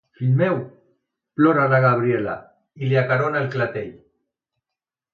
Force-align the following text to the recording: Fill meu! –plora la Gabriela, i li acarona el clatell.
Fill 0.19 0.29
meu! 0.37 0.55
–plora 0.69 1.67
la 1.75 1.81
Gabriela, 1.85 2.35
i 2.83 2.91
li 2.93 3.01
acarona 3.05 3.43
el 3.45 3.55
clatell. 3.57 3.97